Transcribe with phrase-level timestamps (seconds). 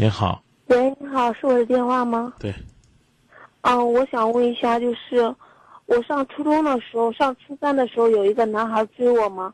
[0.00, 2.32] 您好，喂，你好，是我的电话吗？
[2.38, 2.54] 对，
[3.62, 5.34] 嗯，我想问一下，就是
[5.86, 9.52] 我上初中的时候，上初三的时候，有一个男孩追我嘛，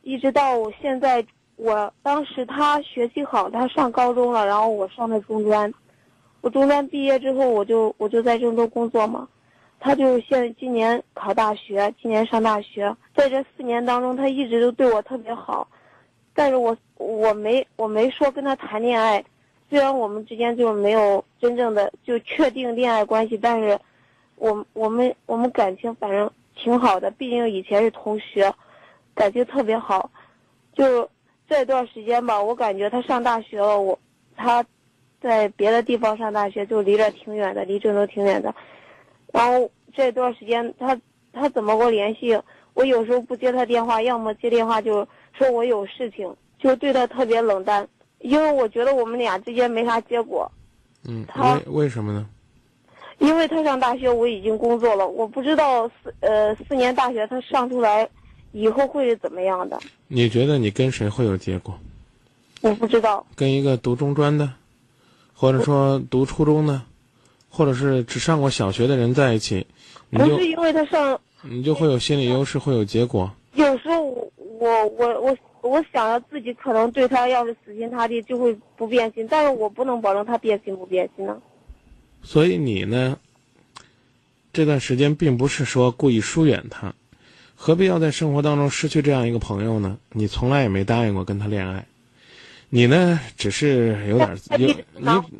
[0.00, 1.22] 一直到我现在，
[1.56, 5.70] 我当时他学习好，他上高中了，然后我上的中专，
[6.40, 9.28] 我中专毕业之后，我就我就在郑州工作嘛，
[9.78, 15.68] 他就现今年考大学，今年上大学，在这四年当中，他一直都对我特别好，
[16.32, 19.22] 但是我我没我没说跟他谈恋爱。
[19.72, 23.78] 虽然我们之间就没有真正的就确定恋爱关系，但是，
[24.36, 28.52] 我我们我们感情反正挺好的，毕竟以前是同学，
[29.14, 30.10] 感情特别好。
[30.74, 31.08] 就
[31.48, 33.98] 这段时间吧，我感觉他上大学了，我
[34.36, 34.62] 他
[35.22, 38.54] 在别的地方上大学，就离这挺远的，离郑州挺远的。
[39.32, 41.00] 然后这段时间他
[41.32, 42.38] 他怎么给我联系？
[42.74, 47.88] 我有时候不接他电话，要么接电话就说我有事情，就对他特别冷淡。
[48.22, 50.50] 因为我觉得我们俩之间没啥结果。
[51.04, 52.26] 嗯，他为为什么呢？
[53.18, 58.08] 因为他上大学，我已经工作了，我不知道四呃四年大学他上出来，
[58.52, 59.78] 以后会是怎么样的。
[60.08, 61.78] 你觉得你跟谁会有结果？
[62.62, 63.24] 我不知道。
[63.36, 64.52] 跟一个读中专的，
[65.34, 66.82] 或者说读初中的，
[67.48, 69.66] 或者是只上过小学的人在一起，
[70.10, 73.30] 你不是因为他上，你就会有心理优势，会有结果。
[73.54, 81.40] 有时候我我我我我想着自己可能对他要是死心塌地，就会不变心，但是我不能保证他变心不变心呢。
[82.22, 83.18] 所以你呢，
[84.52, 86.94] 这段时间并不是说故意疏远他，
[87.54, 89.96] 何必要在生活当中失去这样一个朋友呢？
[90.10, 91.86] 你从来也没答应过跟他恋爱，
[92.68, 94.68] 你呢只是有点有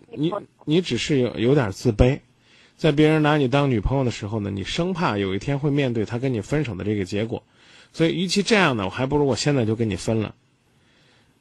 [0.08, 0.32] 你你
[0.64, 2.18] 你只是有有点自卑，
[2.76, 7.42] 在别人拿你当女朋友的时候呢，你生怕有一天会面对他跟你分手的这个结果，
[7.92, 10.34] 所以与其这样呢，我还不如我现在就跟你分了。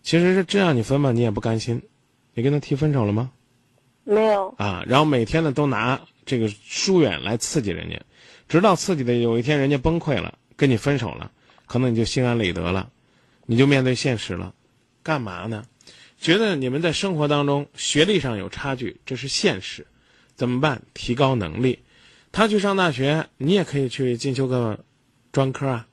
[0.04, 1.82] 其实是这样，你分吧，你也不甘心，
[2.34, 3.32] 你跟他提分手了吗？
[4.04, 4.50] 没有。
[4.58, 8.02] 啊，然后每天呢都拿这个疏远来刺激人家，
[8.50, 11.32] 直到刺激的有一天人家崩溃了，跟你分手了，
[11.68, 12.90] 可能你就心安理得了，
[13.46, 14.54] 你就面对现实了，
[15.04, 15.64] 干嘛呢？
[16.20, 19.86] 觉得你们在生活当中学历上有差距，这是现实，
[20.36, 20.82] 怎么办？
[20.94, 21.80] 提高能力。
[22.32, 24.84] 他去上大学，你也可以去进修个
[25.32, 25.88] 专科啊，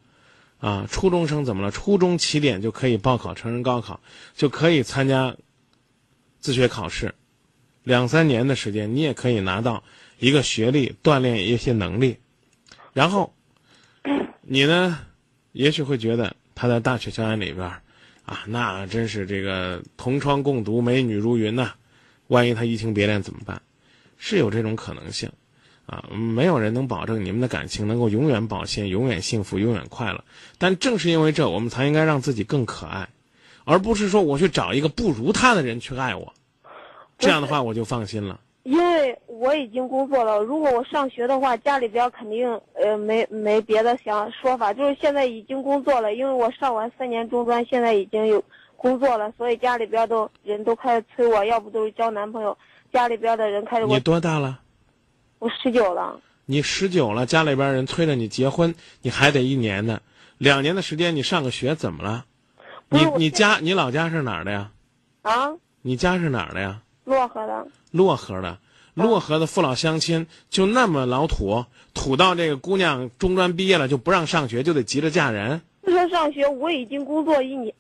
[0.59, 1.71] 啊，初中生怎么了？
[1.71, 4.01] 初中起点就可以报考成人高考，
[4.35, 5.37] 就可以参加
[6.41, 7.15] 自学考试。
[7.85, 9.83] 两三年的时间，你也可以拿到
[10.19, 12.19] 一个学历，锻炼一些能力，
[12.93, 13.35] 然后，
[14.43, 14.99] 你呢，
[15.53, 17.67] 也许会觉得他在大学校园里边
[18.25, 21.75] 啊，那真是这个同窗共读，美女如云呐。
[22.27, 23.63] 万一他移情别恋怎么办？
[24.19, 25.31] 是有这种可能性，
[25.89, 30.23] 啊，没有人能保证你们的感情能够永远保鲜、永远幸福、永远快乐。
[30.59, 33.09] 但正是因为这，我们才应该让自己更可爱，
[33.65, 36.35] 而不是说我去找一个不如他的人去爱我。
[37.19, 38.39] 这样的话，我就放心了。
[38.65, 48.45] 因为我已经工作了，如果我上学的话，家里边肯定呃没没别的想说法，就是现在已经工作了，因为我上完三年中专，现在已经有
[48.77, 52.59] 工作了，所以家里边都人都开始催我，要不都是交男朋友，
[52.93, 54.61] 家里边的人开始我你多大了？
[55.39, 60.01] 我十九了，你十九了，家里边人催着你结婚，你还得一年呢，
[60.37, 62.25] 两年的时间你上个学怎么了？
[62.89, 64.71] 你你家你老家是哪儿的呀？
[65.23, 65.53] 啊？
[65.83, 66.83] 你家是哪儿的呀？
[67.07, 67.67] 漯河的。
[67.93, 68.59] 漯河的，
[68.97, 75.61] 漯河的父老乡亲就那么老土，土到这个姑娘中专毕业了就不让上学，就得急着嫁人。
[75.83, 77.73] 不说上学，我已经工作一年，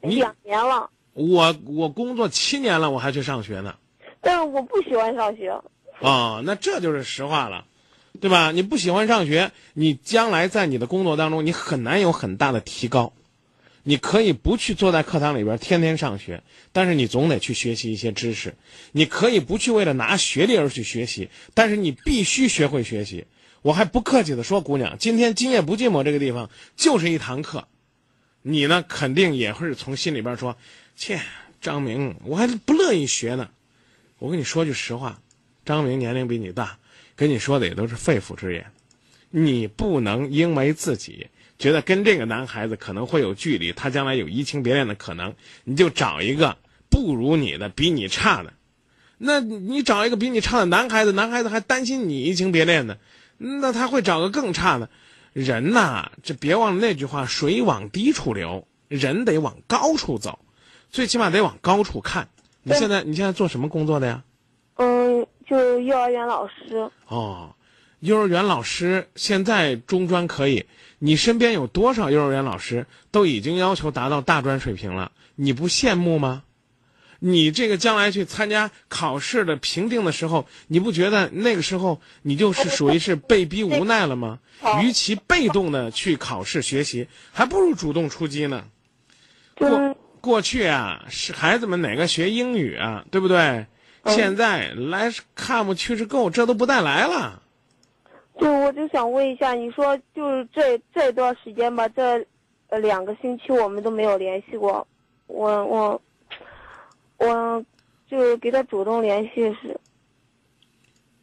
[0.00, 0.88] 两年了。
[1.12, 3.76] 我我工作七年了，我还去上学呢。
[4.20, 5.54] 但是我不喜欢上学。
[6.00, 7.66] 哦，那这就是实话了，
[8.20, 8.52] 对吧？
[8.52, 13.12] 你不喜欢上学，你将来在你的工作当中，你很难有很大的提高。
[13.86, 18.54] 你可以不去坐在课堂里边天天上学，但是你总得去学习一些知识。
[18.92, 23.26] 你可以不去为了拿学历而去学习，但是你必须学会学习。
[23.60, 27.68] 我还不客气的说，姑娘，今天今夜不寂寞这个地方就是一堂课，
[28.40, 30.56] 你呢肯定也会从心里边说，
[30.96, 31.20] 切，
[31.60, 33.50] 张明，我还不乐意学呢。
[34.18, 35.20] 我跟你说句实话，
[35.64, 36.78] 张明年龄比你大，
[37.16, 38.66] 跟你说的也都是肺腑之言。
[39.30, 41.28] 你不能因为自己。
[41.56, 46.58] 觉得跟这个男孩子可能会有距离，他将来有移情别恋的可能，你就找一个
[46.90, 48.52] 不如你的、比你差的。
[49.18, 52.96] 那你找一个比你差的男孩子，男孩子还担心你移情别恋呢，
[53.38, 54.90] 那他会找个更差的。
[55.32, 60.40] 人呐，这别忘了那句话：水往低处流，人得往高处走，
[60.90, 62.28] 最起码得往高处看。
[62.64, 64.24] 你现在你现在做什么工作的呀？
[65.48, 66.90] 嗯，就幼儿园老师。
[67.08, 67.54] 哦。
[68.00, 70.66] 幼儿园老师现在中专可以，
[70.98, 75.10] 你身边有多少幼儿园老师都已经要求达到大专水平了？
[75.36, 76.42] 你不羡慕吗？
[77.20, 84.40] 你这个将来去参加考试的评定的时候，你不觉得那个时候你就是属于是被逼无奈了吗？
[84.82, 88.66] 与其被动的去考试学习，还不如主动出击呢。
[89.54, 93.64] 过过去啊，是孩子们哪个学英语啊，对不对？
[94.06, 97.42] 现在来看不去是够，这都不带来了。
[98.40, 102.26] 就我就想问一下，你说就是这这段时间吧，这
[102.68, 104.86] 呃两个星期我们都没有联系过，
[105.26, 106.02] 我我
[107.18, 107.64] 我
[108.08, 109.78] 就给他主动联系是。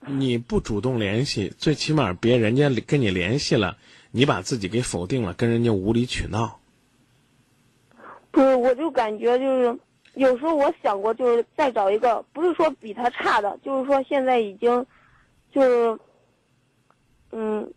[0.08, 3.78] 你不主动联系，最起码别人家跟你联系了，
[4.10, 6.60] 你把自己给否定了，跟人家无理取闹。
[8.32, 9.78] 不是，我就感觉就是
[10.16, 14.86] 有时候我想过，就是再找一个，不是说比他差的，就是说现在已经
[15.52, 16.00] 就是
[17.32, 17.74] 嗯，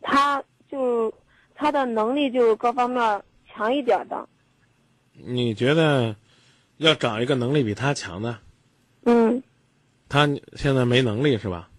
[0.00, 1.12] 他就
[1.54, 4.28] 他的能力就是各方面强一点的。
[5.12, 6.14] 你觉得
[6.78, 8.38] 要找一个能力比他强的？
[9.04, 9.42] 嗯。
[10.08, 11.70] 他现在没能力是吧？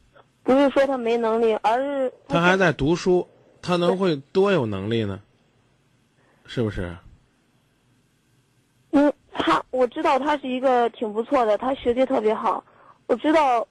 [0.41, 3.27] 不是说他没能力，而是他还在读书，
[3.61, 5.21] 他能会多有能力呢？
[6.45, 6.93] 是不是？
[9.73, 12.63] 我知道他是一个挺不错的，他学习特别好，
[13.07, 13.67] 我知道。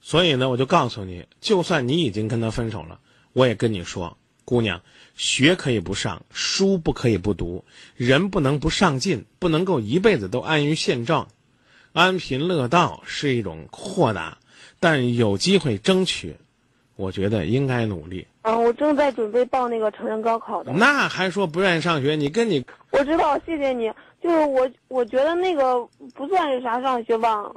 [0.00, 3.00] 所以呢，我就告诉你，就算你已经跟他分手了，
[3.32, 4.80] 我也跟你说，姑娘，
[5.16, 7.64] 学可以不上，书不可以不读，
[7.96, 11.26] 人不能不上进，不能够一辈子都安于现状。
[11.92, 14.38] 安贫乐道是一种豁达，
[14.78, 16.36] 但有机会争取，
[16.94, 18.28] 我觉得应该努力。
[18.42, 20.72] 啊，我正在准备报那个成人高考的。
[20.72, 22.14] 那还说不愿意上学？
[22.14, 22.64] 你跟你
[22.98, 23.92] 我知道，谢谢你。
[24.22, 27.52] 就是我，我觉得那个不算是啥上学吧。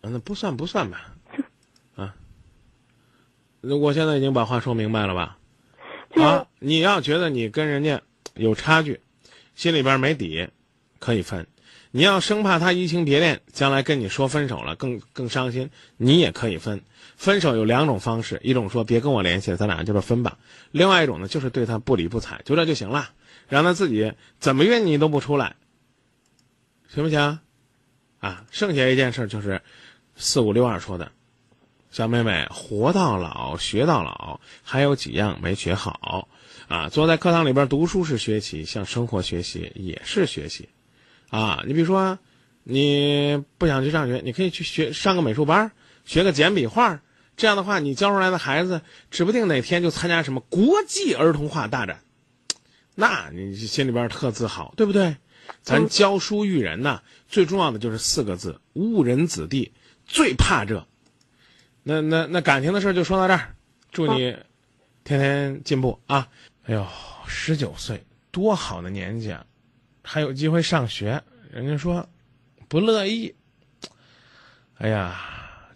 [0.00, 1.14] 那不算不算吧，
[1.94, 2.14] 啊。
[3.62, 5.38] 我现在已经把话说明白了吧？
[6.14, 8.00] 啊，你要觉得你跟人家
[8.34, 9.00] 有差距，
[9.54, 10.48] 心里边没底，
[10.98, 11.46] 可以分。
[11.94, 15.70] 你要生怕他移情别恋，将来跟你说分手了，更更伤心。
[15.98, 16.82] 你也可以分，
[17.16, 20.38] 分手有两种方式，一种说别跟我联系，咱俩就是分吧；
[20.70, 23.10] 另外一种呢，就是对他不理不睬，就这就行了，
[23.46, 24.10] 让他自己
[24.40, 25.54] 怎么约你都不出来，
[26.88, 27.38] 行不行？
[28.20, 29.60] 啊，剩下一件事就是
[30.16, 31.12] 四五六二说的，
[31.90, 36.26] 小妹妹，活到老学到老，还有几样没学好
[36.68, 36.88] 啊？
[36.88, 40.70] 坐在课堂里边读书是学习，向生活学习也是学习。
[41.32, 42.18] 啊，你比如说，
[42.62, 45.72] 你不想去上学，你可以去学上个美术班，
[46.04, 47.00] 学个简笔画。
[47.38, 52.02] 这样的话，你教出来的孩子，指不定哪天就参加什么国际儿童画大展，
[52.94, 55.16] 那你心里边特自豪，对不对？
[55.62, 59.72] 咱教书育人呐，最重要的就是四个字：误人子弟，
[60.04, 60.86] 最怕这。
[61.82, 63.54] 那那那感情的事就说到这儿，
[63.90, 64.36] 祝你
[65.02, 66.28] 天天进步啊！
[66.64, 66.86] 哎呦，
[67.26, 69.46] 十九岁多好的年纪啊！
[70.02, 72.06] 还有机会上学，人家说
[72.68, 73.34] 不乐意。
[74.78, 75.20] 哎呀，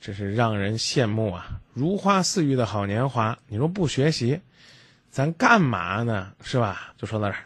[0.00, 1.60] 这是让人羡慕啊！
[1.72, 4.40] 如花似玉的好年华，你说不学习，
[5.10, 6.32] 咱干嘛呢？
[6.42, 6.92] 是吧？
[6.96, 7.44] 就说到这儿。